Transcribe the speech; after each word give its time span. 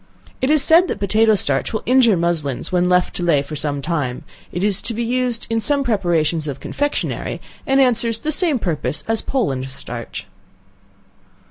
It 0.41 0.49
is 0.49 0.63
said 0.63 0.87
that 0.87 0.97
potato 0.99 1.35
starch 1.35 1.71
will 1.71 1.83
injure 1.85 2.17
muslins 2.17 2.71
when 2.71 2.89
left 2.89 3.15
to 3.17 3.23
lay 3.23 3.41
by 3.41 3.43
for 3.43 3.55
some 3.55 3.83
time, 3.83 4.23
it 4.51 4.63
is 4.63 4.81
used 4.89 5.45
in 5.47 5.59
some 5.59 5.83
preparations 5.83 6.47
of 6.47 6.59
confectionary, 6.59 7.39
and 7.67 7.79
answers 7.79 8.17
the 8.17 8.31
same 8.31 8.57
purpose 8.57 9.03
as 9.07 9.21
Poland 9.21 9.69
starch. 9.69 10.25